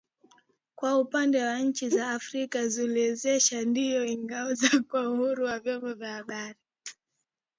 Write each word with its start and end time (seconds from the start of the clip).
Kwa 0.75 0.97
upande 0.99 1.43
wa 1.43 1.59
nchi 1.59 1.89
za 1.89 2.09
Afrika 2.11 2.61
Ushelisheli, 2.63 3.65
ndiyo 3.69 4.05
inaongoza 4.05 4.83
kwa 4.89 5.09
uhuru 5.09 5.45
wa 5.45 5.59
vyombo 5.59 5.93
vya 5.93 6.13
habari 6.13 6.59